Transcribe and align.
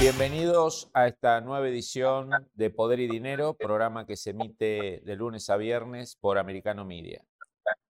Bienvenidos 0.00 0.88
a 0.94 1.08
esta 1.08 1.40
nueva 1.40 1.68
edición 1.68 2.30
de 2.54 2.70
Poder 2.70 3.00
y 3.00 3.08
Dinero, 3.08 3.54
programa 3.54 4.06
que 4.06 4.16
se 4.16 4.30
emite 4.30 5.02
de 5.04 5.16
lunes 5.16 5.50
a 5.50 5.56
viernes 5.56 6.14
por 6.14 6.38
Americano 6.38 6.84
Media. 6.84 7.24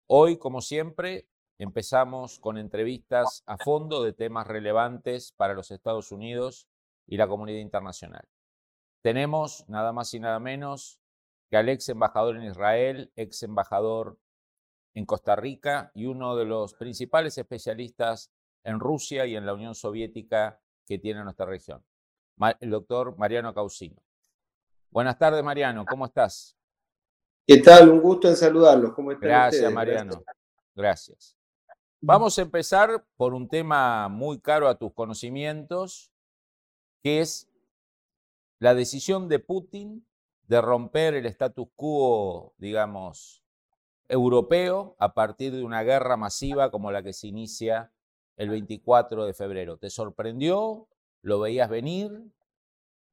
Hoy, 0.07 0.37
como 0.37 0.61
siempre, 0.61 1.27
empezamos 1.59 2.39
con 2.41 2.59
entrevistas 2.59 3.43
a 3.47 3.57
fondo 3.57 4.03
de 4.03 4.13
temas 4.13 4.47
relevantes 4.47 5.33
para 5.33 5.55
los 5.55 5.71
Estados 5.71 6.13
Unidos 6.13 6.69
y 7.07 7.17
la 7.17 7.27
comunidad 7.27 7.61
internacional. 7.61 8.29
Tenemos 9.01 9.65
nada 9.67 9.95
más 9.95 10.13
y 10.13 10.21
nada 10.21 10.39
menos 10.41 11.01
que 11.49 11.57
al 11.57 11.71
ex 11.71 11.89
embajador 11.89 12.37
en 12.37 12.45
Israel, 12.45 13.13
ex 13.17 13.43
embajador 13.45 14.19
en 14.93 15.07
Costa 15.07 15.37
Rica 15.37 15.91
y 15.95 16.05
uno 16.05 16.37
de 16.37 16.45
los 16.45 16.75
principales 16.75 17.39
especialistas 17.39 18.31
en 18.63 18.79
Rusia 18.79 19.25
y 19.25 19.37
en 19.37 19.47
la 19.47 19.55
Unión 19.55 19.75
Soviética 19.75 20.61
que 20.87 20.99
tiene 20.99 21.25
nuestra 21.25 21.47
región 21.47 21.83
el 22.61 22.71
doctor 22.71 23.17
Mariano 23.17 23.55
Causino. 23.55 24.03
Buenas 24.91 25.19
tardes, 25.19 25.43
Mariano, 25.43 25.85
¿cómo 25.85 26.07
estás? 26.07 26.57
¿Qué 27.47 27.59
tal? 27.59 27.91
Un 27.91 28.01
gusto 28.01 28.29
en 28.29 28.37
saludarlos. 28.37 28.95
¿Cómo 28.95 29.13
están 29.13 29.29
Gracias, 29.29 29.73
Mariano. 29.73 30.23
Gracias. 30.75 31.37
Vamos 32.01 32.39
a 32.39 32.43
empezar 32.43 33.05
por 33.17 33.35
un 33.35 33.49
tema 33.49 34.09
muy 34.09 34.41
caro 34.41 34.69
a 34.69 34.77
tus 34.77 34.93
conocimientos, 34.95 36.11
que 37.03 37.21
es 37.21 37.49
la 38.59 38.75
decisión 38.75 39.29
de 39.29 39.39
Putin 39.41 40.07
de 40.47 40.61
romper 40.61 41.15
el 41.15 41.27
status 41.27 41.69
quo, 41.77 42.55
digamos, 42.59 43.43
europeo 44.09 44.97
a 44.99 45.15
partir 45.15 45.53
de 45.53 45.65
una 45.65 45.83
guerra 45.83 46.17
masiva 46.17 46.71
como 46.71 46.93
la 46.93 47.03
que 47.03 47.13
se 47.13 47.29
inicia 47.29 47.93
el 48.37 48.51
24 48.51 49.27
de 49.27 49.35
febrero. 49.35 49.77
¿Te 49.77 49.91
sorprendió? 49.91 50.89
¿Lo 51.25 51.41
veías 51.41 51.71
venir? 51.71 52.11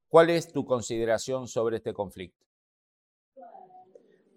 ¿Cuál 0.09 0.31
es 0.31 0.51
tu 0.51 0.65
consideración 0.65 1.47
sobre 1.47 1.77
este 1.77 1.93
conflicto? 1.93 2.45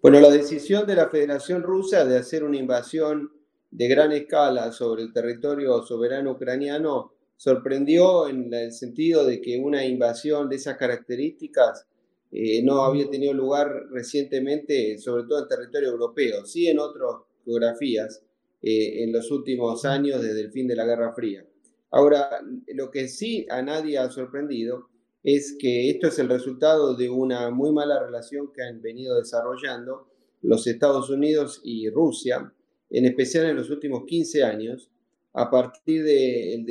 Bueno, 0.01 0.21
la 0.21 0.29
decisión 0.29 0.87
de 0.87 0.95
la 0.95 1.09
Federación 1.09 1.61
Rusa 1.61 2.05
de 2.05 2.17
hacer 2.17 2.45
una 2.45 2.55
invasión 2.55 3.33
de 3.71 3.87
gran 3.89 4.13
escala 4.13 4.71
sobre 4.71 5.03
el 5.03 5.11
territorio 5.11 5.83
soberano 5.83 6.31
ucraniano 6.31 7.11
sorprendió 7.35 8.29
en 8.29 8.53
el 8.53 8.71
sentido 8.71 9.25
de 9.25 9.41
que 9.41 9.59
una 9.59 9.85
invasión 9.85 10.47
de 10.47 10.55
esas 10.55 10.77
características 10.77 11.85
eh, 12.31 12.63
no 12.63 12.81
había 12.83 13.09
tenido 13.09 13.33
lugar 13.33 13.89
recientemente, 13.91 14.97
sobre 14.99 15.23
todo 15.23 15.39
en 15.39 15.49
territorio 15.49 15.89
europeo, 15.89 16.45
sí 16.45 16.69
en 16.69 16.79
otras 16.79 17.11
geografías 17.43 18.23
eh, 18.61 19.03
en 19.03 19.11
los 19.11 19.29
últimos 19.31 19.83
años 19.83 20.21
desde 20.21 20.39
el 20.39 20.51
fin 20.53 20.65
de 20.65 20.77
la 20.77 20.85
Guerra 20.85 21.13
Fría. 21.13 21.45
Ahora, 21.91 22.29
lo 22.73 22.91
que 22.91 23.07
sí 23.07 23.45
a 23.49 23.61
nadie 23.61 23.97
ha 23.97 24.09
sorprendido 24.09 24.89
es 25.23 25.55
que 25.59 25.89
esto 25.89 26.07
es 26.07 26.19
el 26.19 26.29
resultado 26.29 26.95
de 26.95 27.09
una 27.09 27.49
muy 27.49 27.71
mala 27.71 27.99
relación 27.99 28.51
que 28.53 28.61
han 28.61 28.81
venido 28.81 29.17
desarrollando 29.17 30.07
los 30.41 30.67
Estados 30.67 31.09
Unidos 31.09 31.61
y 31.63 31.89
Rusia, 31.89 32.53
en 32.89 33.05
especial 33.05 33.45
en 33.45 33.55
los 33.55 33.69
últimos 33.69 34.05
15 34.05 34.43
años, 34.43 34.91
a 35.33 35.49
partir 35.49 36.03
de, 36.03 36.63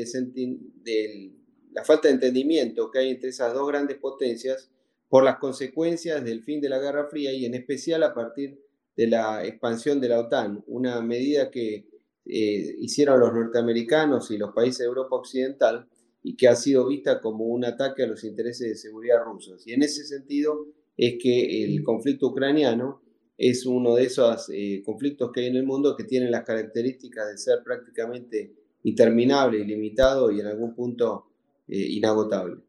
la 1.72 1.84
falta 1.84 2.08
de 2.08 2.14
entendimiento 2.14 2.90
que 2.90 3.00
hay 3.00 3.10
entre 3.10 3.30
esas 3.30 3.52
dos 3.52 3.66
grandes 3.66 3.98
potencias 3.98 4.70
por 5.08 5.24
las 5.24 5.38
consecuencias 5.38 6.24
del 6.24 6.42
fin 6.42 6.60
de 6.60 6.68
la 6.68 6.78
Guerra 6.78 7.08
Fría 7.08 7.32
y 7.32 7.44
en 7.44 7.54
especial 7.54 8.04
a 8.04 8.14
partir 8.14 8.60
de 8.96 9.08
la 9.08 9.44
expansión 9.44 10.00
de 10.00 10.08
la 10.08 10.20
OTAN, 10.20 10.62
una 10.68 11.00
medida 11.02 11.50
que 11.50 11.88
eh, 12.26 12.76
hicieron 12.78 13.20
los 13.20 13.32
norteamericanos 13.32 14.30
y 14.30 14.38
los 14.38 14.52
países 14.52 14.80
de 14.80 14.86
Europa 14.86 15.16
Occidental 15.16 15.88
y 16.22 16.36
que 16.36 16.48
ha 16.48 16.56
sido 16.56 16.88
vista 16.88 17.20
como 17.20 17.44
un 17.44 17.64
ataque 17.64 18.02
a 18.02 18.06
los 18.06 18.24
intereses 18.24 18.68
de 18.68 18.76
seguridad 18.76 19.22
rusos. 19.24 19.66
Y 19.66 19.72
en 19.72 19.82
ese 19.82 20.04
sentido 20.04 20.66
es 20.96 21.16
que 21.20 21.64
el 21.64 21.82
conflicto 21.82 22.28
ucraniano 22.28 23.02
es 23.36 23.66
uno 23.66 23.94
de 23.94 24.04
esos 24.04 24.48
eh, 24.50 24.82
conflictos 24.84 25.32
que 25.32 25.40
hay 25.40 25.46
en 25.48 25.56
el 25.56 25.66
mundo 25.66 25.96
que 25.96 26.04
tienen 26.04 26.30
las 26.30 26.44
características 26.44 27.28
de 27.28 27.36
ser 27.36 27.62
prácticamente 27.64 28.54
interminable, 28.84 29.58
ilimitado 29.58 30.30
y 30.30 30.40
en 30.40 30.46
algún 30.46 30.74
punto 30.74 31.26
eh, 31.66 31.76
inagotable. 31.76 32.62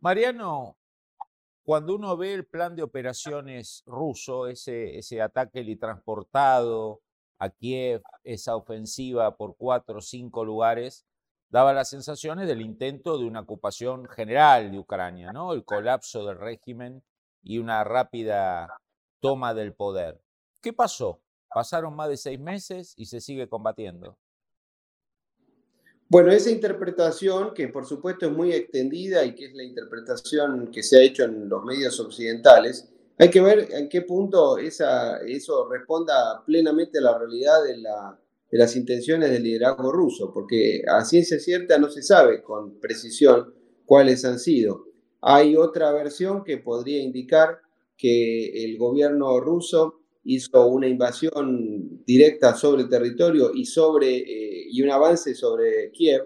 Mariano, 0.00 0.76
cuando 1.62 1.94
uno 1.94 2.16
ve 2.16 2.34
el 2.34 2.44
plan 2.44 2.74
de 2.74 2.82
operaciones 2.82 3.82
ruso, 3.86 4.48
ese, 4.48 5.22
ataque 5.22 5.76
transportado, 5.76 7.00
a 7.38 7.50
Kiev, 7.50 8.02
esa 8.24 8.56
ofensiva 8.56 9.36
por 9.36 9.56
cuatro 9.56 9.98
o 9.98 10.00
cinco 10.00 10.44
lugares, 10.44 11.04
daba 11.48 11.72
las 11.72 11.90
sensaciones 11.90 12.48
del 12.48 12.62
intento 12.62 13.18
de 13.18 13.26
una 13.26 13.40
ocupación 13.40 14.08
general 14.08 14.70
de 14.70 14.78
Ucrania, 14.78 15.32
¿no? 15.32 15.52
el 15.52 15.64
colapso 15.64 16.24
del 16.26 16.38
régimen 16.38 17.02
y 17.42 17.58
una 17.58 17.84
rápida 17.84 18.68
toma 19.20 19.52
del 19.52 19.74
poder. 19.74 20.20
¿Qué 20.62 20.72
pasó? 20.72 21.20
Pasaron 21.52 21.94
más 21.94 22.08
de 22.08 22.16
seis 22.16 22.40
meses 22.40 22.94
y 22.96 23.06
se 23.06 23.20
sigue 23.20 23.48
combatiendo. 23.48 24.16
Bueno, 26.08 26.30
esa 26.30 26.50
interpretación, 26.50 27.54
que 27.54 27.68
por 27.68 27.86
supuesto 27.86 28.26
es 28.26 28.32
muy 28.32 28.52
extendida 28.52 29.24
y 29.24 29.34
que 29.34 29.46
es 29.46 29.54
la 29.54 29.62
interpretación 29.62 30.70
que 30.70 30.82
se 30.82 30.98
ha 30.98 31.02
hecho 31.02 31.24
en 31.24 31.48
los 31.48 31.64
medios 31.64 31.98
occidentales, 32.00 32.91
hay 33.18 33.30
que 33.30 33.40
ver 33.40 33.68
en 33.72 33.88
qué 33.88 34.02
punto 34.02 34.58
eso 34.58 35.68
responda 35.70 36.42
plenamente 36.44 36.98
a 36.98 37.02
la 37.02 37.18
realidad 37.18 37.62
de 37.64 38.58
las 38.58 38.76
intenciones 38.76 39.30
del 39.30 39.42
liderazgo 39.42 39.92
ruso, 39.92 40.32
porque 40.32 40.82
a 40.88 41.04
ciencia 41.04 41.38
cierta 41.38 41.78
no 41.78 41.90
se 41.90 42.02
sabe 42.02 42.42
con 42.42 42.80
precisión 42.80 43.54
cuáles 43.84 44.24
han 44.24 44.38
sido. 44.38 44.86
Hay 45.20 45.56
otra 45.56 45.92
versión 45.92 46.42
que 46.42 46.58
podría 46.58 47.00
indicar 47.00 47.60
que 47.96 48.64
el 48.64 48.76
gobierno 48.78 49.38
ruso 49.38 50.00
hizo 50.24 50.66
una 50.66 50.88
invasión 50.88 52.04
directa 52.04 52.54
sobre 52.54 52.82
el 52.82 52.88
territorio 52.88 53.52
y, 53.54 53.64
sobre, 53.66 54.16
eh, 54.16 54.66
y 54.70 54.82
un 54.82 54.90
avance 54.90 55.34
sobre 55.34 55.90
Kiev, 55.92 56.22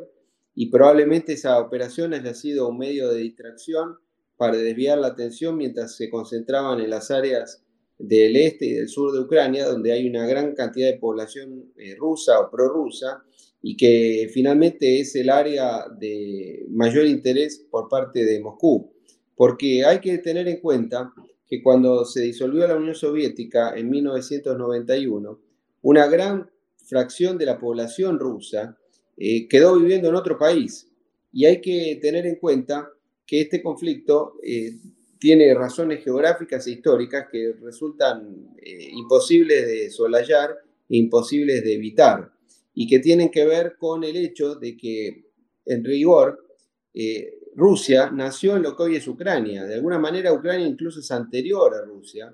y 0.55 0.71
probablemente 0.71 1.35
esa 1.35 1.61
operación 1.61 2.15
haya 2.15 2.33
sido 2.33 2.69
un 2.69 2.79
medio 2.79 3.11
de 3.11 3.19
distracción 3.19 3.99
para 4.37 4.57
desviar 4.57 4.99
la 4.99 5.09
atención 5.09 5.57
mientras 5.57 5.97
se 5.97 6.11
concentraban 6.11 6.81
en 6.81 6.91
las 6.91 7.11
áreas 7.11 7.63
del 7.99 8.37
este 8.37 8.67
y 8.67 8.73
del 8.75 8.89
sur 8.89 9.13
de 9.13 9.21
Ucrania, 9.21 9.67
donde 9.67 9.93
hay 9.93 10.09
una 10.09 10.27
gran 10.27 10.55
cantidad 10.55 10.91
de 10.91 10.99
población 10.99 11.73
eh, 11.77 11.95
rusa 11.97 12.41
o 12.41 12.51
prorrusa, 12.51 13.23
y 13.63 13.77
que 13.77 14.29
finalmente 14.33 15.01
es 15.01 15.17
el 15.17 15.31
área 15.31 15.87
de 15.99 16.67
mayor 16.69 17.07
interés 17.07 17.67
por 17.71 17.89
parte 17.89 18.25
de 18.25 18.39
Moscú. 18.41 18.93
Porque 19.35 19.85
hay 19.85 20.01
que 20.01 20.19
tener 20.19 20.47
en 20.49 20.61
cuenta 20.61 21.13
que 21.49 21.63
cuando 21.63 22.05
se 22.05 22.21
disolvió 22.21 22.67
la 22.67 22.77
Unión 22.77 22.95
Soviética 22.95 23.77
en 23.77 23.91
1991, 23.91 25.41
una 25.83 26.07
gran 26.07 26.51
fracción 26.77 27.39
de 27.39 27.47
la 27.47 27.59
población 27.59 28.19
rusa 28.19 28.77
eh, 29.17 29.49
quedó 29.49 29.79
viviendo 29.79 30.09
en 30.09 30.15
otro 30.15 30.39
país. 30.39 30.89
Y 31.33 31.45
hay 31.45 31.61
que 31.61 31.99
tener 32.01 32.27
en 32.27 32.37
cuenta 32.37 32.91
que 33.27 33.41
este 33.43 33.63
conflicto 33.63 34.35
eh, 34.43 34.77
tiene 35.19 35.53
razones 35.55 36.05
geográficas 36.05 36.67
e 36.67 36.73
históricas 36.73 37.27
que 37.31 37.55
resultan 37.61 38.55
eh, 38.57 38.91
imposibles 38.93 39.67
de 39.67 39.91
solayar 39.91 40.51
e 40.89 40.97
imposibles 40.97 41.65
de 41.65 41.75
evitar, 41.75 42.31
y 42.75 42.87
que 42.87 43.01
tienen 43.01 43.31
que 43.31 43.45
ver 43.45 43.77
con 43.79 44.05
el 44.05 44.17
hecho 44.17 44.55
de 44.55 44.77
que, 44.77 45.25
en 45.65 45.85
rigor, 45.85 46.47
eh, 46.95 47.39
Rusia 47.57 48.11
nació 48.11 48.57
en 48.57 48.63
lo 48.63 48.77
que 48.77 48.83
hoy 48.83 48.97
es 48.97 49.09
Ucrania. 49.09 49.65
De 49.65 49.75
alguna 49.75 49.99
manera, 49.99 50.33
Ucrania 50.33 50.67
incluso 50.67 51.01
es 51.01 51.11
anterior 51.11 51.75
a 51.75 51.85
Rusia, 51.85 52.33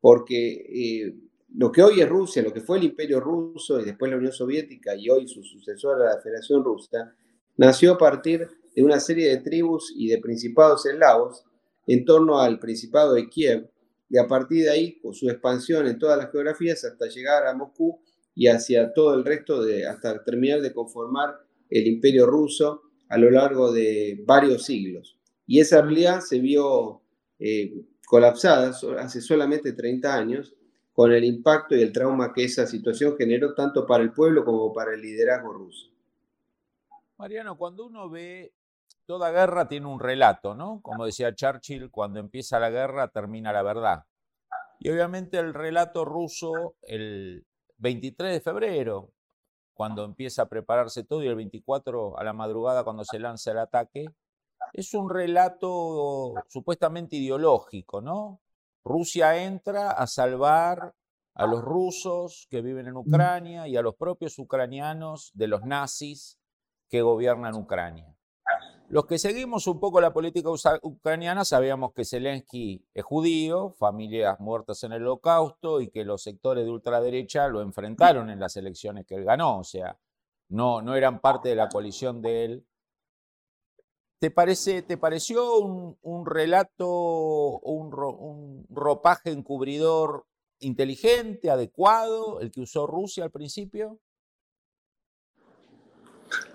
porque 0.00 1.12
lo 1.56 1.72
que 1.72 1.82
hoy 1.82 2.00
es 2.00 2.08
Rusia, 2.08 2.42
lo 2.42 2.52
que 2.52 2.60
fue 2.60 2.78
el 2.78 2.84
Imperio 2.84 3.18
Ruso 3.18 3.80
y 3.80 3.84
después 3.84 4.10
la 4.10 4.16
Unión 4.16 4.32
Soviética 4.32 4.94
y 4.94 5.10
hoy 5.10 5.26
su 5.26 5.42
sucesora, 5.42 6.14
la 6.14 6.20
Federación 6.20 6.62
Rusa, 6.62 7.12
nació 7.56 7.94
a 7.94 7.98
partir 7.98 8.40
de 8.40 8.59
una 8.76 9.00
serie 9.00 9.28
de 9.28 9.38
tribus 9.38 9.92
y 9.96 10.08
de 10.08 10.18
principados 10.18 10.86
eslavos 10.86 11.44
en 11.86 12.04
torno 12.04 12.40
al 12.40 12.58
Principado 12.58 13.14
de 13.14 13.28
Kiev 13.28 13.70
y 14.08 14.18
a 14.18 14.26
partir 14.26 14.64
de 14.64 14.70
ahí, 14.70 15.00
con 15.00 15.14
su 15.14 15.28
expansión 15.28 15.86
en 15.86 15.98
todas 15.98 16.18
las 16.18 16.30
geografías 16.30 16.84
hasta 16.84 17.06
llegar 17.06 17.46
a 17.46 17.54
Moscú 17.54 18.00
y 18.34 18.48
hacia 18.48 18.92
todo 18.92 19.14
el 19.14 19.24
resto, 19.24 19.62
de, 19.62 19.86
hasta 19.86 20.22
terminar 20.24 20.60
de 20.60 20.72
conformar 20.72 21.36
el 21.68 21.86
imperio 21.86 22.26
ruso 22.26 22.82
a 23.08 23.18
lo 23.18 23.30
largo 23.30 23.72
de 23.72 24.22
varios 24.26 24.64
siglos. 24.64 25.16
y 25.46 25.58
esa 25.58 25.82
realidad 25.82 26.20
se 26.20 26.38
vio 26.38 27.02
eh, 27.38 27.84
colapsada 28.06 28.72
hace 28.98 29.20
solamente 29.20 29.72
30 29.72 30.14
años 30.14 30.54
con 30.92 31.12
el 31.12 31.24
impacto 31.24 31.74
y 31.74 31.80
el 31.80 31.92
trauma 31.92 32.32
que 32.32 32.44
esa 32.44 32.66
situación 32.66 33.16
generó 33.16 33.54
tanto 33.54 33.86
para 33.86 34.02
el 34.02 34.12
pueblo 34.12 34.44
como 34.44 34.72
para 34.72 34.94
el 34.94 35.00
liderazgo 35.00 35.52
ruso. 35.52 35.90
Mariano, 37.16 37.56
cuando 37.56 37.86
uno 37.86 38.08
ve, 38.08 38.52
toda 39.06 39.30
guerra 39.30 39.68
tiene 39.68 39.86
un 39.86 40.00
relato, 40.00 40.54
¿no? 40.54 40.80
Como 40.82 41.04
decía 41.04 41.34
Churchill, 41.34 41.90
cuando 41.90 42.20
empieza 42.20 42.58
la 42.58 42.70
guerra 42.70 43.08
termina 43.08 43.52
la 43.52 43.62
verdad. 43.62 44.04
Y 44.78 44.90
obviamente 44.90 45.38
el 45.38 45.52
relato 45.54 46.04
ruso, 46.04 46.76
el 46.82 47.46
23 47.78 48.32
de 48.32 48.40
febrero, 48.40 49.12
cuando 49.74 50.04
empieza 50.04 50.42
a 50.42 50.48
prepararse 50.48 51.04
todo, 51.04 51.22
y 51.22 51.28
el 51.28 51.36
24 51.36 52.18
a 52.18 52.24
la 52.24 52.32
madrugada 52.32 52.84
cuando 52.84 53.04
se 53.04 53.18
lanza 53.18 53.50
el 53.50 53.58
ataque, 53.58 54.06
es 54.72 54.94
un 54.94 55.10
relato 55.10 56.34
supuestamente 56.48 57.16
ideológico, 57.16 58.00
¿no? 58.00 58.40
Rusia 58.84 59.42
entra 59.42 59.90
a 59.90 60.06
salvar 60.06 60.94
a 61.34 61.46
los 61.46 61.62
rusos 61.62 62.46
que 62.50 62.60
viven 62.60 62.88
en 62.88 62.96
Ucrania 62.96 63.68
y 63.68 63.76
a 63.76 63.82
los 63.82 63.94
propios 63.94 64.38
ucranianos 64.38 65.30
de 65.34 65.46
los 65.46 65.62
nazis 65.62 66.38
que 66.88 67.02
gobiernan 67.02 67.54
Ucrania. 67.54 68.14
Los 68.90 69.06
que 69.06 69.20
seguimos 69.20 69.68
un 69.68 69.78
poco 69.78 70.00
la 70.00 70.12
política 70.12 70.50
ucraniana 70.82 71.44
sabíamos 71.44 71.92
que 71.92 72.04
Zelensky 72.04 72.84
es 72.92 73.04
judío, 73.04 73.70
familias 73.78 74.40
muertas 74.40 74.82
en 74.82 74.90
el 74.90 75.02
holocausto 75.02 75.80
y 75.80 75.90
que 75.90 76.04
los 76.04 76.24
sectores 76.24 76.64
de 76.64 76.72
ultraderecha 76.72 77.46
lo 77.46 77.62
enfrentaron 77.62 78.30
en 78.30 78.40
las 78.40 78.56
elecciones 78.56 79.06
que 79.06 79.14
él 79.14 79.24
ganó, 79.24 79.60
o 79.60 79.64
sea, 79.64 79.96
no, 80.48 80.82
no 80.82 80.96
eran 80.96 81.20
parte 81.20 81.50
de 81.50 81.54
la 81.54 81.68
coalición 81.68 82.20
de 82.20 82.44
él. 82.44 82.66
¿Te, 84.18 84.32
parece, 84.32 84.82
te 84.82 84.96
pareció 84.96 85.60
un, 85.60 86.26
relato, 86.26 87.60
un, 87.60 87.94
un 87.94 88.66
ropaje 88.70 89.30
encubridor 89.30 90.26
inteligente, 90.58 91.48
adecuado, 91.48 92.40
el 92.40 92.50
que 92.50 92.62
usó 92.62 92.88
Rusia 92.88 93.22
al 93.22 93.30
principio? 93.30 94.00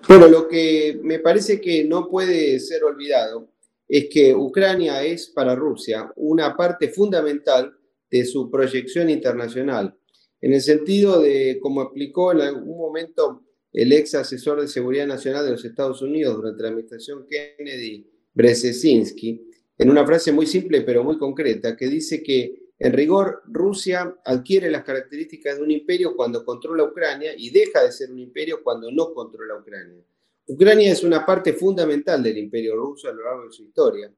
Bueno, 0.07 0.27
lo 0.27 0.47
que 0.47 0.99
me 1.01 1.19
parece 1.19 1.59
que 1.59 1.83
no 1.83 2.09
puede 2.09 2.59
ser 2.59 2.83
olvidado 2.83 3.49
es 3.87 4.07
que 4.09 4.35
Ucrania 4.35 5.03
es 5.03 5.27
para 5.27 5.55
Rusia 5.55 6.11
una 6.15 6.55
parte 6.55 6.89
fundamental 6.89 7.75
de 8.09 8.25
su 8.25 8.49
proyección 8.49 9.09
internacional, 9.09 9.95
en 10.41 10.53
el 10.53 10.61
sentido 10.61 11.21
de, 11.21 11.59
como 11.61 11.81
explicó 11.81 12.31
en 12.31 12.41
algún 12.41 12.77
momento 12.77 13.43
el 13.73 13.91
ex 13.91 14.15
asesor 14.15 14.61
de 14.61 14.67
seguridad 14.67 15.07
nacional 15.07 15.43
de 15.43 15.51
los 15.51 15.65
Estados 15.65 16.01
Unidos 16.01 16.35
durante 16.35 16.63
la 16.63 16.69
administración 16.69 17.25
Kennedy, 17.27 18.07
Brzezinski, 18.33 19.41
en 19.77 19.89
una 19.89 20.05
frase 20.05 20.31
muy 20.31 20.45
simple 20.45 20.81
pero 20.81 21.03
muy 21.03 21.17
concreta, 21.17 21.75
que 21.75 21.87
dice 21.87 22.23
que 22.23 22.64
en 22.77 22.91
rigor, 22.91 23.41
Rusia 23.45 24.17
adquiere 24.25 24.69
las 24.69 24.83
características 24.83 25.57
de 25.57 25.63
un 25.63 25.71
imperio 25.71 26.15
cuando 26.15 26.43
controla 26.43 26.83
Ucrania 26.83 27.31
y 27.37 27.49
deja 27.49 27.81
de 27.81 27.91
ser 27.91 28.11
un 28.11 28.19
imperio 28.19 28.61
cuando 28.63 28.91
no 28.91 29.13
controla 29.13 29.57
Ucrania. 29.57 30.03
Ucrania 30.47 30.91
es 30.91 31.03
una 31.03 31.25
parte 31.25 31.53
fundamental 31.53 32.21
del 32.21 32.37
imperio 32.37 32.75
ruso 32.75 33.07
a 33.07 33.13
lo 33.13 33.23
largo 33.23 33.45
de 33.45 33.53
su 33.53 33.63
historia, 33.63 34.13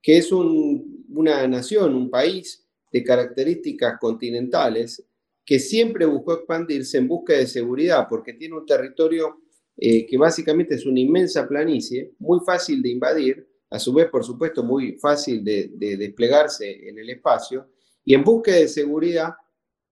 que 0.00 0.18
es 0.18 0.30
una 0.30 1.46
nación, 1.48 1.94
un 1.94 2.10
país 2.10 2.64
de 2.92 3.02
características 3.02 3.98
continentales 3.98 5.02
que 5.44 5.58
siempre 5.58 6.04
buscó 6.04 6.34
expandirse 6.34 6.98
en 6.98 7.08
busca 7.08 7.32
de 7.32 7.46
seguridad 7.46 8.06
porque 8.08 8.34
tiene 8.34 8.56
un 8.56 8.66
territorio 8.66 9.40
eh, 9.76 10.06
que 10.06 10.18
básicamente 10.18 10.74
es 10.74 10.84
una 10.84 11.00
inmensa 11.00 11.48
planicie, 11.48 12.12
muy 12.18 12.40
fácil 12.44 12.82
de 12.82 12.90
invadir, 12.90 13.48
a 13.70 13.78
su 13.78 13.94
vez, 13.94 14.10
por 14.10 14.22
supuesto, 14.22 14.62
muy 14.62 14.98
fácil 14.98 15.42
de 15.42 15.96
desplegarse 15.96 16.90
en 16.90 16.98
el 16.98 17.08
espacio 17.08 17.70
y 18.04 18.14
en 18.14 18.24
búsqueda 18.24 18.56
de 18.56 18.68
seguridad, 18.68 19.34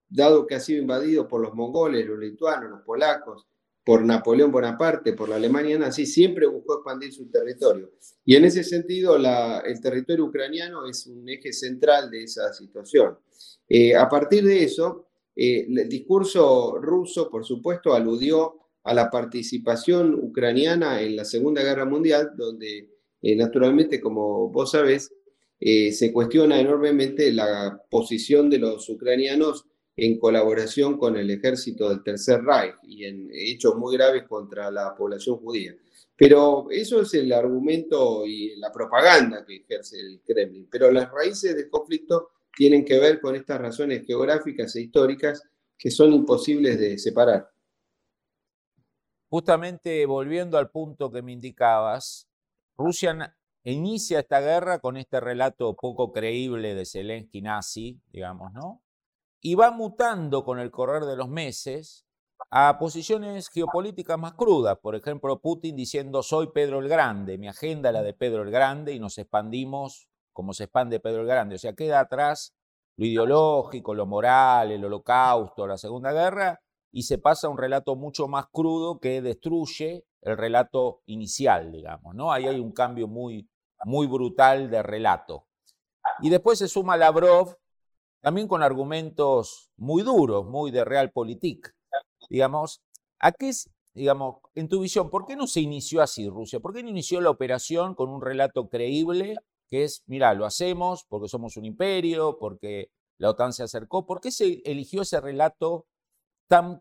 dado 0.08 0.46
que 0.46 0.56
ha 0.56 0.60
sido 0.60 0.80
invadido 0.80 1.28
por 1.28 1.40
los 1.40 1.54
mongoles, 1.54 2.06
los 2.06 2.18
lituanos, 2.18 2.70
los 2.70 2.82
polacos, 2.82 3.46
por 3.84 4.04
Napoleón 4.04 4.52
Bonaparte, 4.52 5.14
por 5.14 5.28
la 5.28 5.36
Alemania 5.36 5.78
nazi, 5.78 6.06
siempre 6.06 6.46
buscó 6.46 6.74
expandir 6.74 7.12
su 7.12 7.30
territorio. 7.30 7.92
Y 8.24 8.36
en 8.36 8.44
ese 8.44 8.62
sentido, 8.62 9.16
el 9.16 9.80
territorio 9.80 10.26
ucraniano 10.26 10.86
es 10.86 11.06
un 11.06 11.28
eje 11.28 11.52
central 11.52 12.10
de 12.10 12.24
esa 12.24 12.52
situación. 12.52 13.18
Eh, 13.68 13.96
a 13.96 14.08
partir 14.08 14.44
de 14.44 14.64
eso, 14.64 15.06
eh, 15.34 15.66
el 15.68 15.88
discurso 15.88 16.78
ruso, 16.80 17.30
por 17.30 17.44
supuesto, 17.44 17.94
aludió 17.94 18.56
a 18.84 18.94
la 18.94 19.10
participación 19.10 20.14
ucraniana 20.14 21.00
en 21.00 21.16
la 21.16 21.24
Segunda 21.24 21.62
Guerra 21.62 21.84
Mundial, 21.84 22.32
donde, 22.36 22.90
eh, 23.22 23.36
naturalmente, 23.36 24.00
como 24.00 24.50
vos 24.50 24.72
sabés, 24.72 25.12
eh, 25.60 25.92
se 25.92 26.10
cuestiona 26.12 26.58
enormemente 26.58 27.30
la 27.32 27.82
posición 27.90 28.48
de 28.48 28.58
los 28.58 28.88
ucranianos 28.88 29.66
en 29.94 30.18
colaboración 30.18 30.96
con 30.96 31.16
el 31.16 31.30
ejército 31.30 31.90
del 31.90 32.02
Tercer 32.02 32.42
Reich 32.42 32.74
y 32.84 33.04
en 33.04 33.28
hechos 33.30 33.76
muy 33.76 33.94
graves 33.96 34.24
contra 34.26 34.70
la 34.70 34.94
población 34.96 35.36
judía. 35.36 35.76
Pero 36.16 36.68
eso 36.70 37.02
es 37.02 37.12
el 37.14 37.30
argumento 37.32 38.24
y 38.24 38.56
la 38.56 38.72
propaganda 38.72 39.44
que 39.44 39.56
ejerce 39.56 40.00
el 40.00 40.22
Kremlin. 40.26 40.66
Pero 40.70 40.90
las 40.90 41.10
raíces 41.10 41.54
del 41.54 41.68
conflicto 41.68 42.30
tienen 42.56 42.84
que 42.84 42.98
ver 42.98 43.20
con 43.20 43.36
estas 43.36 43.60
razones 43.60 44.06
geográficas 44.06 44.74
e 44.76 44.82
históricas 44.82 45.42
que 45.76 45.90
son 45.90 46.12
imposibles 46.12 46.78
de 46.78 46.98
separar. 46.98 47.50
Justamente 49.28 50.04
volviendo 50.06 50.58
al 50.58 50.70
punto 50.70 51.10
que 51.10 51.22
me 51.22 51.32
indicabas, 51.32 52.28
Rusia 52.76 53.36
inicia 53.64 54.20
esta 54.20 54.40
guerra 54.40 54.78
con 54.78 54.96
este 54.96 55.20
relato 55.20 55.74
poco 55.74 56.12
creíble 56.12 56.74
de 56.74 56.86
Zelensky 56.86 57.42
nazi, 57.42 58.00
digamos, 58.12 58.52
¿no? 58.52 58.82
Y 59.40 59.54
va 59.54 59.70
mutando 59.70 60.44
con 60.44 60.58
el 60.58 60.70
correr 60.70 61.04
de 61.04 61.16
los 61.16 61.28
meses 61.28 62.06
a 62.50 62.78
posiciones 62.78 63.48
geopolíticas 63.48 64.18
más 64.18 64.34
crudas. 64.34 64.78
Por 64.78 64.94
ejemplo, 64.96 65.40
Putin 65.40 65.76
diciendo 65.76 66.22
soy 66.22 66.48
Pedro 66.52 66.80
el 66.80 66.88
Grande, 66.88 67.38
mi 67.38 67.48
agenda 67.48 67.90
es 67.90 67.94
la 67.94 68.02
de 68.02 68.14
Pedro 68.14 68.42
el 68.42 68.50
Grande 68.50 68.94
y 68.94 68.98
nos 68.98 69.18
expandimos 69.18 70.08
como 70.32 70.54
se 70.54 70.64
expande 70.64 71.00
Pedro 71.00 71.22
el 71.22 71.26
Grande. 71.26 71.56
O 71.56 71.58
sea, 71.58 71.74
queda 71.74 72.00
atrás 72.00 72.54
lo 72.96 73.06
ideológico, 73.06 73.94
lo 73.94 74.06
moral, 74.06 74.72
el 74.72 74.84
holocausto, 74.84 75.66
la 75.66 75.78
Segunda 75.78 76.12
Guerra, 76.12 76.60
y 76.92 77.04
se 77.04 77.18
pasa 77.18 77.46
a 77.46 77.50
un 77.50 77.58
relato 77.58 77.96
mucho 77.96 78.28
más 78.28 78.46
crudo 78.50 78.98
que 78.98 79.22
destruye 79.22 80.04
el 80.22 80.36
relato 80.36 81.02
inicial, 81.06 81.72
digamos, 81.72 82.14
¿no? 82.14 82.32
Ahí 82.32 82.46
hay 82.46 82.60
un 82.60 82.72
cambio 82.72 83.08
muy, 83.08 83.48
muy 83.84 84.06
brutal 84.06 84.70
de 84.70 84.82
relato. 84.82 85.46
Y 86.20 86.30
después 86.30 86.58
se 86.58 86.68
suma 86.68 86.96
Lavrov, 86.96 87.56
también 88.20 88.48
con 88.48 88.62
argumentos 88.62 89.70
muy 89.76 90.02
duros, 90.02 90.46
muy 90.46 90.70
de 90.70 90.84
realpolitik. 90.84 91.74
Digamos, 92.28 92.82
¿a 93.18 93.32
qué 93.32 93.52
digamos, 93.94 94.36
en 94.54 94.68
tu 94.68 94.80
visión, 94.80 95.10
por 95.10 95.26
qué 95.26 95.36
no 95.36 95.46
se 95.46 95.60
inició 95.60 96.02
así 96.02 96.28
Rusia? 96.28 96.60
¿Por 96.60 96.72
qué 96.74 96.82
no 96.82 96.90
inició 96.90 97.20
la 97.20 97.30
operación 97.30 97.94
con 97.94 98.08
un 98.08 98.20
relato 98.20 98.68
creíble 98.68 99.36
que 99.68 99.84
es, 99.84 100.02
mira, 100.06 100.34
lo 100.34 100.46
hacemos 100.46 101.04
porque 101.08 101.28
somos 101.28 101.56
un 101.56 101.64
imperio, 101.64 102.38
porque 102.38 102.90
la 103.18 103.30
OTAN 103.30 103.52
se 103.52 103.62
acercó? 103.62 104.06
¿Por 104.06 104.20
qué 104.20 104.30
se 104.30 104.62
eligió 104.64 105.02
ese 105.02 105.20
relato 105.20 105.86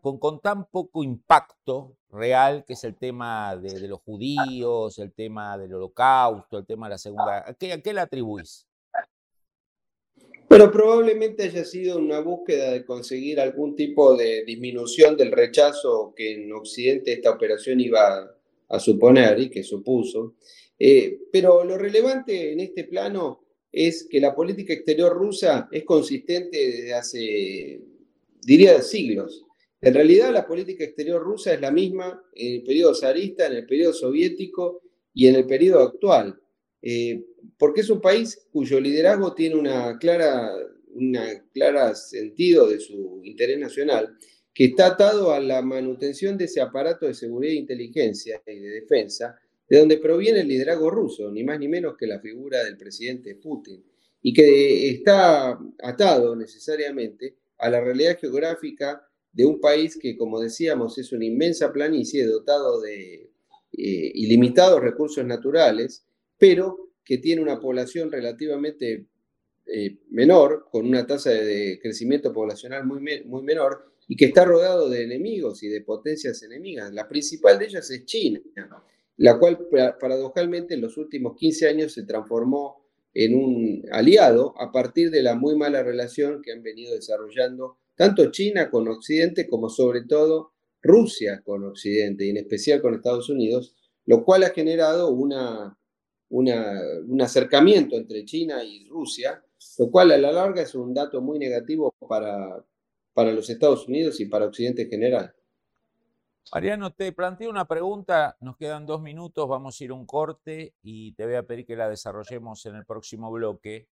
con, 0.02 0.40
tan 0.40 0.66
poco 0.66 1.04
impacto 1.04 1.96
real, 2.10 2.64
que 2.66 2.72
es 2.72 2.82
el 2.82 2.96
tema 2.96 3.56
de, 3.56 3.86
los 3.86 4.00
judíos, 4.00 4.98
el 4.98 5.12
tema 5.12 5.56
del 5.56 5.74
holocausto, 5.74 6.58
el 6.58 6.66
tema 6.66 6.86
de 6.86 6.90
la 6.90 6.98
segunda. 6.98 7.44
¿A 7.48 7.54
qué, 7.54 7.92
le 7.92 8.00
atribuís? 8.00 8.66
Pero 10.48 10.72
probablemente 10.72 11.44
haya 11.44 11.64
sido 11.64 11.98
una 11.98 12.18
búsqueda 12.18 12.72
de 12.72 12.84
conseguir 12.84 13.38
algún 13.38 13.76
tipo 13.76 14.16
de 14.16 14.44
disminución 14.44 15.16
del 15.16 15.30
rechazo 15.30 16.12
que 16.16 16.32
en 16.32 16.52
Occidente 16.52 17.12
esta 17.12 17.30
operación 17.30 17.78
iba 17.80 18.28
a 18.68 18.80
suponer 18.80 19.38
y 19.38 19.50
que 19.50 19.62
supuso. 19.62 20.34
Eh, 20.76 21.20
pero 21.30 21.62
lo 21.62 21.78
relevante 21.78 22.52
en 22.52 22.58
este 22.58 22.84
plano 22.84 23.44
es 23.70 24.08
que 24.10 24.18
la 24.18 24.34
política 24.34 24.72
exterior 24.72 25.12
rusa 25.12 25.68
es 25.70 25.84
consistente 25.84 26.58
desde 26.58 26.94
hace, 26.94 27.80
diría, 28.42 28.82
siglos. 28.82 29.44
En 29.82 29.94
realidad 29.94 30.32
la 30.32 30.46
política 30.46 30.84
exterior 30.84 31.22
rusa 31.22 31.54
es 31.54 31.60
la 31.60 31.70
misma 31.70 32.22
en 32.34 32.56
el 32.56 32.62
periodo 32.62 32.94
zarista, 32.94 33.46
en 33.46 33.54
el 33.54 33.66
periodo 33.66 33.94
soviético 33.94 34.82
y 35.14 35.26
en 35.26 35.36
el 35.36 35.46
periodo 35.46 35.80
actual, 35.80 36.38
eh, 36.82 37.24
porque 37.56 37.80
es 37.80 37.90
un 37.90 38.00
país 38.00 38.46
cuyo 38.52 38.78
liderazgo 38.78 39.34
tiene 39.34 39.56
una 39.56 39.98
clara, 39.98 40.52
una 40.92 41.44
clara 41.52 41.94
sentido 41.94 42.68
de 42.68 42.78
su 42.78 43.20
interés 43.24 43.58
nacional, 43.58 44.16
que 44.52 44.66
está 44.66 44.88
atado 44.88 45.32
a 45.32 45.40
la 45.40 45.62
manutención 45.62 46.36
de 46.36 46.44
ese 46.44 46.60
aparato 46.60 47.06
de 47.06 47.14
seguridad 47.14 47.54
e 47.54 47.58
inteligencia 47.58 48.42
y 48.46 48.58
de 48.58 48.70
defensa, 48.80 49.38
de 49.66 49.78
donde 49.78 49.98
proviene 49.98 50.40
el 50.40 50.48
liderazgo 50.48 50.90
ruso, 50.90 51.30
ni 51.30 51.42
más 51.42 51.58
ni 51.58 51.68
menos 51.68 51.96
que 51.96 52.06
la 52.06 52.20
figura 52.20 52.64
del 52.64 52.76
presidente 52.76 53.36
Putin, 53.36 53.82
y 54.20 54.34
que 54.34 54.90
está 54.90 55.58
atado 55.82 56.36
necesariamente 56.36 57.36
a 57.56 57.70
la 57.70 57.80
realidad 57.80 58.18
geográfica 58.18 59.09
de 59.32 59.44
un 59.44 59.60
país 59.60 59.96
que, 59.96 60.16
como 60.16 60.40
decíamos, 60.40 60.98
es 60.98 61.12
una 61.12 61.24
inmensa 61.24 61.72
planicie 61.72 62.26
dotado 62.26 62.80
de 62.80 63.30
eh, 63.72 64.12
ilimitados 64.14 64.80
recursos 64.80 65.24
naturales, 65.24 66.04
pero 66.38 66.90
que 67.04 67.18
tiene 67.18 67.42
una 67.42 67.60
población 67.60 68.10
relativamente 68.10 69.06
eh, 69.66 69.98
menor, 70.10 70.66
con 70.70 70.86
una 70.86 71.06
tasa 71.06 71.30
de 71.30 71.78
crecimiento 71.80 72.32
poblacional 72.32 72.84
muy, 72.84 73.00
muy 73.24 73.42
menor, 73.42 73.90
y 74.08 74.16
que 74.16 74.24
está 74.24 74.44
rodeado 74.44 74.88
de 74.88 75.04
enemigos 75.04 75.62
y 75.62 75.68
de 75.68 75.82
potencias 75.82 76.42
enemigas. 76.42 76.92
La 76.92 77.08
principal 77.08 77.60
de 77.60 77.66
ellas 77.66 77.88
es 77.92 78.04
China, 78.06 78.40
la 79.18 79.38
cual 79.38 79.68
paradojalmente 80.00 80.74
en 80.74 80.80
los 80.80 80.96
últimos 80.96 81.36
15 81.36 81.68
años 81.68 81.92
se 81.92 82.02
transformó 82.02 82.84
en 83.14 83.36
un 83.36 83.84
aliado 83.92 84.54
a 84.58 84.72
partir 84.72 85.10
de 85.10 85.22
la 85.22 85.36
muy 85.36 85.54
mala 85.54 85.84
relación 85.84 86.42
que 86.42 86.50
han 86.50 86.62
venido 86.62 86.92
desarrollando 86.94 87.76
tanto 88.00 88.30
China 88.30 88.70
con 88.70 88.88
Occidente 88.88 89.46
como 89.46 89.68
sobre 89.68 90.04
todo 90.04 90.54
Rusia 90.80 91.42
con 91.44 91.66
Occidente 91.66 92.24
y 92.24 92.30
en 92.30 92.38
especial 92.38 92.80
con 92.80 92.94
Estados 92.94 93.28
Unidos, 93.28 93.76
lo 94.06 94.24
cual 94.24 94.42
ha 94.44 94.48
generado 94.48 95.10
un 95.10 95.34
acercamiento 97.20 97.96
entre 97.96 98.24
China 98.24 98.64
y 98.64 98.88
Rusia, 98.88 99.44
lo 99.76 99.90
cual 99.90 100.12
a 100.12 100.16
la 100.16 100.32
larga 100.32 100.62
es 100.62 100.74
un 100.74 100.94
dato 100.94 101.20
muy 101.20 101.38
negativo 101.38 101.94
para, 102.08 102.64
los 103.34 103.50
Estados 103.50 103.86
Unidos 103.86 104.18
y 104.20 104.24
para 104.24 104.46
Occidente 104.46 104.84
en 104.84 104.88
general. 104.88 105.34
Mariano, 106.54 106.94
te 106.94 107.12
planteo 107.12 107.50
una 107.50 107.68
pregunta, 107.68 108.34
nos 108.40 108.56
quedan 108.56 108.86
dos 108.86 109.02
minutos, 109.02 109.46
vamos 109.46 109.78
a 109.78 109.84
ir 109.84 109.92
un 109.92 110.06
corte 110.06 110.72
y 110.80 111.12
te 111.12 111.26
voy 111.26 111.34
a 111.34 111.42
pedir 111.42 111.66
que 111.66 111.76
la 111.76 111.90
desarrollemos 111.90 112.64
en 112.64 112.76
el 112.76 112.86
próximo 112.86 113.30
bloque. 113.30 113.88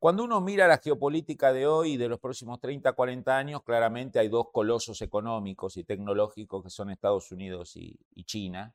Cuando 0.00 0.24
uno 0.24 0.40
mira 0.40 0.66
la 0.66 0.78
geopolítica 0.78 1.52
de 1.52 1.66
hoy 1.66 1.92
y 1.92 1.96
de 1.98 2.08
los 2.08 2.18
próximos 2.18 2.58
30, 2.58 2.94
40 2.94 3.36
años, 3.36 3.62
claramente 3.62 4.18
hay 4.18 4.28
dos 4.28 4.46
colosos 4.50 5.02
económicos 5.02 5.76
y 5.76 5.84
tecnológicos 5.84 6.64
que 6.64 6.70
son 6.70 6.88
Estados 6.88 7.30
Unidos 7.32 7.76
y, 7.76 7.98
China, 8.24 8.74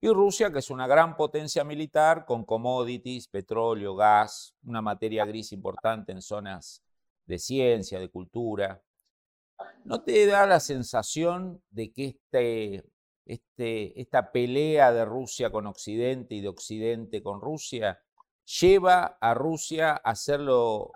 y 0.00 0.08
Rusia, 0.08 0.52
que 0.52 0.58
es 0.58 0.70
una 0.70 0.88
gran 0.88 1.16
potencia 1.16 1.62
militar 1.62 2.24
con 2.26 2.44
commodities, 2.44 3.28
petróleo, 3.28 3.94
gas, 3.94 4.56
una 4.64 4.82
materia 4.82 5.24
gris 5.24 5.52
importante 5.52 6.10
en 6.10 6.20
zonas 6.20 6.82
de 7.24 7.38
ciencia, 7.38 8.00
de 8.00 8.08
cultura. 8.08 8.82
¿No 9.84 10.02
te 10.02 10.26
da 10.26 10.44
la 10.44 10.58
sensación 10.58 11.62
de 11.70 11.92
que 11.92 12.04
este, 12.06 12.84
este, 13.26 14.00
esta 14.00 14.32
pelea 14.32 14.92
de 14.92 15.04
Rusia 15.04 15.52
con 15.52 15.68
Occidente 15.68 16.34
y 16.34 16.40
de 16.40 16.48
Occidente 16.48 17.22
con 17.22 17.40
Rusia 17.40 18.00
lleva 18.44 19.18
a 19.20 19.34
Rusia 19.34 19.92
a 19.92 20.10
hacerlo 20.10 20.92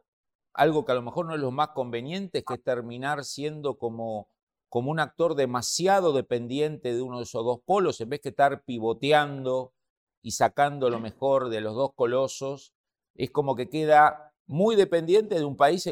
algo 0.55 0.85
que 0.85 0.93
a 0.93 0.95
lo 0.97 1.03
mejor 1.03 1.27
no 1.27 1.35
es 1.35 1.41
lo 1.41 1.51
más 1.51 1.69
conveniente, 1.69 2.43
que 2.43 2.55
es 2.55 2.63
terminar 2.63 3.25
siendo 3.25 3.79
como, 3.79 4.29
como 4.69 4.91
un 4.91 4.99
actor 4.99 5.35
demasiado 5.35 6.13
dependiente 6.13 6.95
de 6.95 7.01
uno 7.01 7.19
de 7.19 7.25
esos 7.25 7.45
dos 7.45 7.61
polos, 7.65 8.01
en 8.01 8.09
vez 8.09 8.21
que 8.21 8.31
estar 8.31 8.65
pivoteando 8.65 9.73
y 10.21 10.33
sacando 10.33 10.91
lo 10.91 10.99
mejor 11.01 11.49
de 11.49 11.61
los 11.61 11.75
dos 11.75 11.95
colosos, 11.95 12.75
es 13.15 13.31
como 13.31 13.55
que 13.55 13.69
queda 13.69 14.35
muy 14.47 14.75
dependiente 14.75 15.37
de 15.37 15.45
un 15.45 15.57
país 15.57 15.89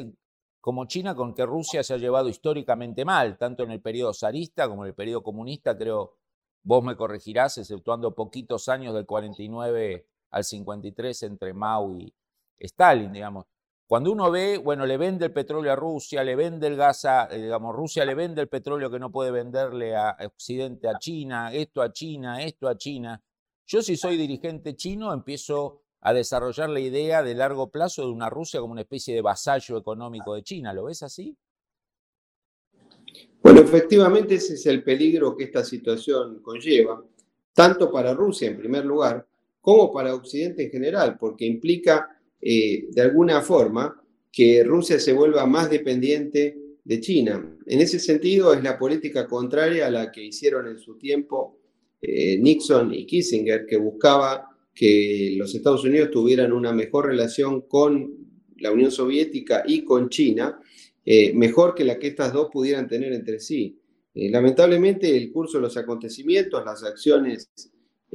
como 0.61 0.87
China 0.87 1.15
con 1.15 1.33
que 1.33 1.47
Rusia 1.47 1.85
se 1.85 1.95
ha 1.95 1.99
llevado 1.99 2.29
históricamente 2.29 3.05
mal, 3.05 3.39
tanto 3.39 3.63
en 3.63 3.71
el 3.71 3.81
periodo 3.81 4.13
zarista 4.13 4.69
como 4.69 4.85
en 4.85 4.89
el 4.89 4.95
periodo 4.95 5.23
comunista, 5.23 5.79
creo, 5.79 6.17
vos 6.65 6.83
me 6.83 6.97
corregirás, 6.97 7.59
exceptuando 7.59 8.17
poquitos 8.17 8.69
años 8.69 8.95
del 8.95 9.07
49 9.07 10.09
al 10.37 10.45
53 10.45 11.23
entre 11.23 11.55
Mao 11.55 11.97
y 11.97 12.13
Stalin, 12.59 13.11
digamos. 13.11 13.47
Cuando 13.87 14.13
uno 14.13 14.31
ve, 14.31 14.59
bueno, 14.59 14.85
le 14.85 14.99
vende 14.99 15.25
el 15.27 15.33
petróleo 15.33 15.73
a 15.73 15.77
Rusia, 15.77 16.23
le 16.23 16.37
vende 16.37 16.67
el 16.67 16.77
gas 16.77 17.07
a, 17.07 17.29
eh, 17.31 17.41
digamos, 17.41 17.75
Rusia 17.75 18.05
le 18.05 18.15
vende 18.15 18.43
el 18.43 18.49
petróleo 18.49 18.91
que 18.91 18.99
no 18.99 19.11
puede 19.11 19.31
venderle 19.31 19.97
a 19.97 20.15
Occidente, 20.27 20.89
a 20.89 20.99
China, 20.99 21.55
esto 21.55 21.81
a 21.81 21.91
China, 21.91 22.43
esto 22.43 22.69
a 22.69 22.77
China. 22.77 23.23
Yo 23.67 23.81
si 23.81 23.97
soy 23.97 24.17
dirigente 24.17 24.77
chino 24.77 25.13
empiezo 25.13 25.83
a 26.03 26.13
desarrollar 26.13 26.69
la 26.69 26.81
idea 26.81 27.23
de 27.23 27.35
largo 27.35 27.71
plazo 27.71 28.03
de 28.03 28.13
una 28.13 28.29
Rusia 28.29 28.61
como 28.61 28.73
una 28.73 28.83
especie 28.83 29.15
de 29.15 29.23
vasallo 29.23 29.79
económico 29.79 30.35
de 30.35 30.43
China. 30.43 30.75
¿Lo 30.75 30.85
ves 30.85 31.03
así? 31.03 31.35
Bueno, 33.43 33.61
efectivamente 33.61 34.35
ese 34.35 34.55
es 34.55 34.67
el 34.67 34.83
peligro 34.83 35.35
que 35.35 35.45
esta 35.45 35.65
situación 35.65 36.43
conlleva, 36.43 37.03
tanto 37.55 37.91
para 37.91 38.13
Rusia 38.13 38.49
en 38.49 38.59
primer 38.59 38.85
lugar, 38.85 39.27
como 39.67 39.93
para 39.93 40.15
Occidente 40.15 40.63
en 40.63 40.71
general, 40.71 41.17
porque 41.19 41.45
implica 41.45 42.09
eh, 42.41 42.87
de 42.89 43.03
alguna 43.03 43.41
forma 43.41 44.01
que 44.31 44.63
Rusia 44.63 45.01
se 45.01 45.13
vuelva 45.13 45.45
más 45.45 45.69
dependiente 45.69 46.57
de 46.85 47.01
China. 47.01 47.59
En 47.67 47.81
ese 47.81 47.99
sentido 47.99 48.55
es 48.55 48.63
la 48.63 48.79
política 48.79 49.27
contraria 49.27 49.89
a 49.89 49.91
la 49.91 50.13
que 50.13 50.23
hicieron 50.23 50.69
en 50.69 50.79
su 50.79 50.97
tiempo 50.97 51.59
eh, 52.01 52.39
Nixon 52.39 52.95
y 52.95 53.07
Kissinger, 53.07 53.67
que 53.67 53.77
buscaba 53.77 54.57
que 54.73 55.35
los 55.37 55.53
Estados 55.53 55.83
Unidos 55.83 56.13
tuvieran 56.13 56.53
una 56.53 56.73
mejor 56.73 57.07
relación 57.07 57.63
con 57.63 58.19
la 58.59 58.71
Unión 58.71 58.93
Soviética 58.93 59.65
y 59.67 59.83
con 59.83 60.11
China, 60.11 60.61
eh, 61.05 61.35
mejor 61.35 61.75
que 61.75 61.85
la 61.85 61.99
que 61.99 62.07
estas 62.07 62.33
dos 62.33 62.51
pudieran 62.53 62.87
tener 62.87 63.13
entre 63.13 63.41
sí. 63.41 63.81
lamentablemente 64.15 65.17
el 65.17 65.33
curso 65.33 65.59
de 65.59 65.63
los 65.63 65.77
acontecimientos, 65.77 66.65
las 66.65 66.85
acciones 66.85 67.51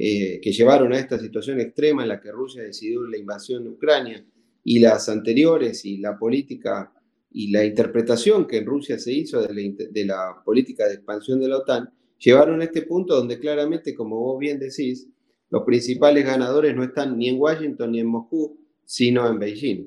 eh, 0.04 0.40
que 0.40 0.50
llevaron 0.50 0.92
a 0.92 0.98
esta 0.98 1.16
situación 1.16 1.60
extrema 1.60 2.02
en 2.02 2.08
la 2.08 2.20
que 2.20 2.32
Rusia 2.32 2.64
decidió 2.64 3.06
la 3.06 3.16
invasión 3.16 3.62
de 3.62 3.70
Ucrania 3.70 4.26
y 4.64 4.80
las 4.80 5.08
anteriores 5.08 5.84
y 5.84 5.98
la 5.98 6.18
política 6.18 6.92
y 7.30 7.52
la 7.52 7.64
interpretación 7.64 8.48
que 8.48 8.56
en 8.56 8.66
Rusia 8.66 8.98
se 8.98 9.12
hizo 9.12 9.40
de 9.40 10.04
la, 10.04 10.42
política 10.44 10.88
de 10.88 10.94
expansión 10.94 11.38
de 11.38 11.46
la 11.46 11.58
OTAN, 11.58 11.88
llevaron 12.18 12.60
a 12.60 12.64
este 12.64 12.82
punto 12.82 13.14
donde 13.14 13.38
claramente, 13.38 13.94
como 13.94 14.18
vos 14.18 14.40
bien 14.40 14.58
decís, 14.58 15.08
los 15.50 15.62
principales 15.62 16.24
ganadores 16.24 16.74
no 16.74 16.82
están 16.82 17.16
ni 17.16 17.28
en 17.28 17.38
Washington 17.38 17.92
ni 17.92 18.00
en 18.00 18.08
Moscú, 18.08 18.58
sino 18.84 19.28
en 19.28 19.38
Beijing. 19.38 19.86